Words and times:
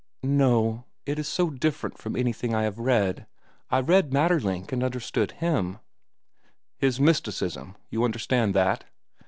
"No, 0.23 0.85
it 1.05 1.19
is 1.19 1.27
so 1.27 1.51
different 1.51 1.95
from 1.95 2.15
anything 2.15 2.55
I 2.55 2.63
have 2.63 2.79
read. 2.79 3.27
I 3.69 3.81
read 3.81 4.09
Maeterlinck 4.11 4.71
and 4.71 4.81
understand 4.83 5.33
him—" 5.33 5.77
"His 6.79 6.99
mysticism, 6.99 7.75
you 7.91 8.03
understand 8.03 8.55
that?" 8.55 8.85